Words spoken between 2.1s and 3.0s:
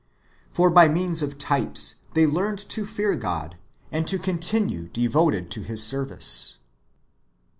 they learned to